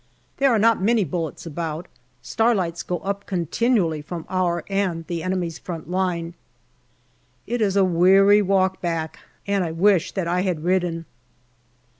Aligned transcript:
There 0.37 0.49
are 0.49 0.57
not 0.57 0.81
many 0.81 1.03
bullets 1.03 1.45
about. 1.45 1.87
Star 2.23 2.55
lights 2.55 2.81
go 2.81 2.97
up 3.01 3.27
continually 3.27 4.01
from 4.01 4.25
our 4.29 4.63
and 4.67 5.05
the 5.05 5.21
enemy's 5.21 5.59
front 5.59 5.91
line. 5.91 6.33
It 7.45 7.61
is 7.61 7.75
a 7.75 7.85
weary 7.85 8.41
walk 8.41 8.81
back, 8.81 9.19
and 9.45 9.63
I 9.63 9.71
wish 9.71 10.11
that 10.13 10.27
I 10.27 10.41
had 10.41 10.63
ridden. 10.63 11.05